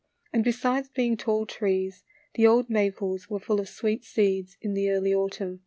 And 0.33 0.43
besides 0.43 0.89
being 0.89 1.15
tall 1.15 1.45
trees, 1.45 2.03
the 2.33 2.47
old 2.47 2.71
maples 2.71 3.29
were 3.29 3.37
full 3.39 3.59
of 3.59 3.69
sweet 3.69 4.03
seeds 4.03 4.57
in 4.59 4.73
the 4.73 4.89
early 4.89 5.13
autumn. 5.13 5.59